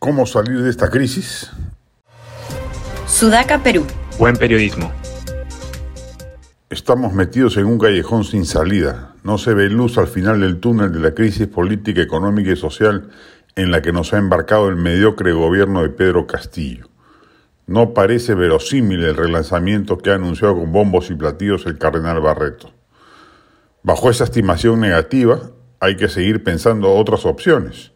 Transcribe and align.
¿Cómo 0.00 0.24
salir 0.24 0.62
de 0.62 0.70
esta 0.70 0.88
crisis? 0.88 1.50
Sudaca, 3.06 3.62
Perú. 3.62 3.86
Buen 4.18 4.34
periodismo. 4.34 4.90
Estamos 6.70 7.12
metidos 7.12 7.58
en 7.58 7.66
un 7.66 7.78
callejón 7.78 8.24
sin 8.24 8.46
salida. 8.46 9.14
No 9.24 9.36
se 9.36 9.52
ve 9.52 9.68
luz 9.68 9.98
al 9.98 10.06
final 10.06 10.40
del 10.40 10.58
túnel 10.58 10.90
de 10.90 11.00
la 11.00 11.12
crisis 11.12 11.46
política, 11.48 12.00
económica 12.00 12.50
y 12.50 12.56
social 12.56 13.10
en 13.56 13.70
la 13.70 13.82
que 13.82 13.92
nos 13.92 14.14
ha 14.14 14.16
embarcado 14.16 14.70
el 14.70 14.76
mediocre 14.76 15.32
gobierno 15.32 15.82
de 15.82 15.90
Pedro 15.90 16.26
Castillo. 16.26 16.88
No 17.66 17.92
parece 17.92 18.34
verosímil 18.34 19.04
el 19.04 19.18
relanzamiento 19.18 19.98
que 19.98 20.12
ha 20.12 20.14
anunciado 20.14 20.56
con 20.56 20.72
bombos 20.72 21.10
y 21.10 21.14
platillos 21.14 21.66
el 21.66 21.76
cardenal 21.76 22.22
Barreto. 22.22 22.72
Bajo 23.82 24.08
esa 24.08 24.24
estimación 24.24 24.80
negativa, 24.80 25.50
hay 25.78 25.96
que 25.96 26.08
seguir 26.08 26.42
pensando 26.42 26.90
otras 26.90 27.26
opciones. 27.26 27.92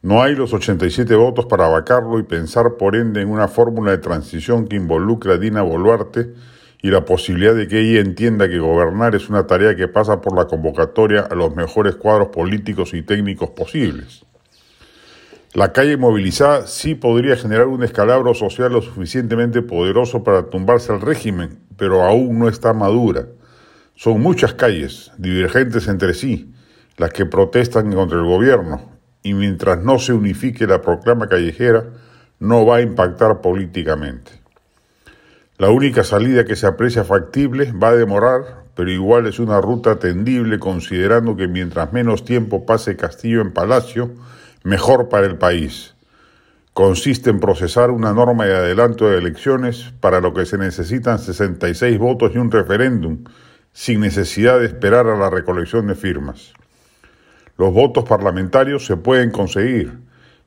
No 0.00 0.22
hay 0.22 0.36
los 0.36 0.52
87 0.52 1.12
votos 1.16 1.46
para 1.46 1.66
vacarlo 1.66 2.20
y 2.20 2.22
pensar 2.22 2.76
por 2.78 2.94
ende 2.94 3.20
en 3.20 3.30
una 3.30 3.48
fórmula 3.48 3.90
de 3.90 3.98
transición 3.98 4.68
que 4.68 4.76
involucre 4.76 5.32
a 5.32 5.38
Dina 5.38 5.62
Boluarte 5.62 6.34
y 6.80 6.90
la 6.90 7.04
posibilidad 7.04 7.52
de 7.52 7.66
que 7.66 7.80
ella 7.80 8.00
entienda 8.00 8.48
que 8.48 8.60
gobernar 8.60 9.16
es 9.16 9.28
una 9.28 9.48
tarea 9.48 9.74
que 9.74 9.88
pasa 9.88 10.20
por 10.20 10.36
la 10.36 10.46
convocatoria 10.46 11.22
a 11.22 11.34
los 11.34 11.56
mejores 11.56 11.96
cuadros 11.96 12.28
políticos 12.28 12.94
y 12.94 13.02
técnicos 13.02 13.50
posibles. 13.50 14.24
La 15.52 15.72
calle 15.72 15.96
movilizada 15.96 16.68
sí 16.68 16.94
podría 16.94 17.36
generar 17.36 17.66
un 17.66 17.82
escalabro 17.82 18.34
social 18.34 18.72
lo 18.72 18.82
suficientemente 18.82 19.62
poderoso 19.62 20.22
para 20.22 20.48
tumbarse 20.48 20.92
al 20.92 21.00
régimen, 21.00 21.58
pero 21.76 22.04
aún 22.04 22.38
no 22.38 22.48
está 22.48 22.72
madura. 22.72 23.26
Son 23.96 24.20
muchas 24.20 24.54
calles, 24.54 25.10
divergentes 25.18 25.88
entre 25.88 26.14
sí, 26.14 26.54
las 26.96 27.12
que 27.12 27.26
protestan 27.26 27.92
contra 27.92 28.18
el 28.18 28.26
gobierno, 28.26 28.97
y 29.22 29.34
mientras 29.34 29.82
no 29.82 29.98
se 29.98 30.12
unifique 30.12 30.66
la 30.66 30.82
proclama 30.82 31.28
callejera, 31.28 31.84
no 32.40 32.64
va 32.64 32.76
a 32.76 32.80
impactar 32.82 33.40
políticamente. 33.40 34.32
La 35.58 35.70
única 35.70 36.04
salida 36.04 36.44
que 36.44 36.54
se 36.54 36.66
aprecia 36.66 37.04
factible 37.04 37.72
va 37.72 37.88
a 37.88 37.96
demorar, 37.96 38.64
pero 38.76 38.92
igual 38.92 39.26
es 39.26 39.40
una 39.40 39.60
ruta 39.60 39.92
atendible 39.92 40.60
considerando 40.60 41.34
que 41.34 41.48
mientras 41.48 41.92
menos 41.92 42.24
tiempo 42.24 42.64
pase 42.64 42.96
Castillo 42.96 43.40
en 43.40 43.52
Palacio, 43.52 44.12
mejor 44.62 45.08
para 45.08 45.26
el 45.26 45.36
país. 45.36 45.94
Consiste 46.74 47.30
en 47.30 47.40
procesar 47.40 47.90
una 47.90 48.12
norma 48.12 48.44
de 48.46 48.54
adelanto 48.54 49.08
de 49.08 49.18
elecciones 49.18 49.92
para 49.98 50.20
lo 50.20 50.32
que 50.32 50.46
se 50.46 50.58
necesitan 50.58 51.18
66 51.18 51.98
votos 51.98 52.30
y 52.34 52.38
un 52.38 52.52
referéndum, 52.52 53.24
sin 53.72 53.98
necesidad 53.98 54.60
de 54.60 54.66
esperar 54.66 55.08
a 55.08 55.16
la 55.16 55.28
recolección 55.28 55.88
de 55.88 55.96
firmas. 55.96 56.52
Los 57.58 57.74
votos 57.74 58.04
parlamentarios 58.04 58.86
se 58.86 58.96
pueden 58.96 59.32
conseguir 59.32 59.98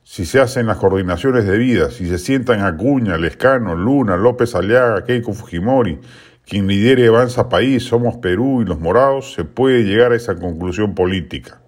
si 0.02 0.24
se 0.24 0.40
hacen 0.40 0.66
las 0.66 0.78
coordinaciones 0.78 1.44
debidas, 1.44 1.92
si 1.92 2.08
se 2.08 2.16
sientan 2.16 2.62
Acuña, 2.62 3.18
Lescano, 3.18 3.76
Luna, 3.76 4.16
López 4.16 4.54
Aliaga, 4.54 5.04
Keiko 5.04 5.34
Fujimori, 5.34 6.00
quien 6.46 6.66
lidere 6.66 7.08
Avanza 7.08 7.50
País, 7.50 7.84
Somos 7.84 8.16
Perú 8.16 8.62
y 8.62 8.64
los 8.64 8.80
Morados, 8.80 9.34
se 9.34 9.44
puede 9.44 9.84
llegar 9.84 10.12
a 10.12 10.16
esa 10.16 10.36
conclusión 10.36 10.94
política. 10.94 11.60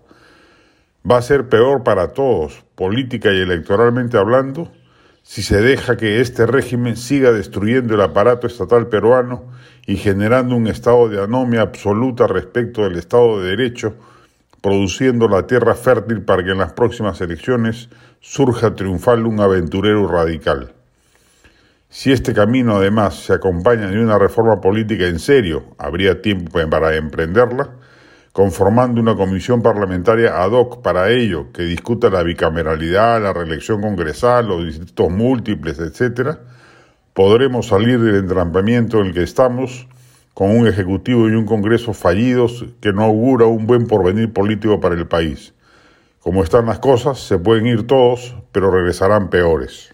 Va 1.08 1.18
a 1.18 1.22
ser 1.22 1.50
peor 1.50 1.84
para 1.84 2.14
todos, 2.14 2.64
política 2.74 3.30
y 3.30 3.40
electoralmente 3.40 4.16
hablando, 4.16 4.72
si 5.22 5.42
se 5.42 5.60
deja 5.60 5.98
que 5.98 6.22
este 6.22 6.46
régimen 6.46 6.96
siga 6.96 7.32
destruyendo 7.32 7.94
el 7.94 8.00
aparato 8.00 8.46
estatal 8.46 8.88
peruano 8.88 9.44
y 9.86 9.96
generando 9.96 10.56
un 10.56 10.68
estado 10.68 11.10
de 11.10 11.22
anomia 11.22 11.60
absoluta 11.60 12.26
respecto 12.26 12.84
del 12.84 12.96
Estado 12.96 13.42
de 13.42 13.50
Derecho, 13.50 13.94
produciendo 14.64 15.28
la 15.28 15.46
tierra 15.46 15.74
fértil 15.74 16.22
para 16.22 16.42
que 16.42 16.52
en 16.52 16.56
las 16.56 16.72
próximas 16.72 17.20
elecciones 17.20 17.90
surja 18.20 18.74
triunfal 18.74 19.26
un 19.26 19.38
aventurero 19.38 20.08
radical. 20.08 20.72
Si 21.90 22.12
este 22.12 22.32
camino 22.32 22.76
además 22.76 23.14
se 23.26 23.34
acompaña 23.34 23.88
de 23.88 24.02
una 24.02 24.18
reforma 24.18 24.62
política 24.62 25.04
en 25.04 25.18
serio, 25.18 25.64
habría 25.76 26.22
tiempo 26.22 26.58
para 26.70 26.96
emprenderla, 26.96 27.72
conformando 28.32 29.02
una 29.02 29.14
comisión 29.14 29.60
parlamentaria 29.60 30.42
ad 30.42 30.52
hoc 30.52 30.80
para 30.80 31.10
ello, 31.10 31.52
que 31.52 31.64
discuta 31.64 32.08
la 32.08 32.22
bicameralidad, 32.22 33.22
la 33.22 33.34
reelección 33.34 33.82
congresal, 33.82 34.48
los 34.48 34.64
distritos 34.64 35.10
múltiples, 35.10 35.78
etc., 35.78 36.38
podremos 37.12 37.66
salir 37.66 38.00
del 38.00 38.14
entrampamiento 38.14 39.02
en 39.02 39.08
el 39.08 39.12
que 39.12 39.24
estamos 39.24 39.86
con 40.34 40.50
un 40.50 40.66
Ejecutivo 40.66 41.28
y 41.28 41.32
un 41.32 41.46
Congreso 41.46 41.94
fallidos 41.94 42.66
que 42.80 42.92
no 42.92 43.04
augura 43.04 43.46
un 43.46 43.66
buen 43.66 43.86
porvenir 43.86 44.32
político 44.32 44.80
para 44.80 44.96
el 44.96 45.06
país. 45.06 45.54
Como 46.18 46.42
están 46.42 46.66
las 46.66 46.80
cosas, 46.80 47.20
se 47.20 47.38
pueden 47.38 47.66
ir 47.66 47.86
todos, 47.86 48.34
pero 48.50 48.70
regresarán 48.70 49.30
peores. 49.30 49.92